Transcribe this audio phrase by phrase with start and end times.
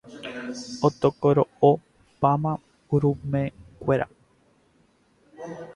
[0.87, 2.51] Otokoro'opáma
[2.93, 4.07] urumekuéra.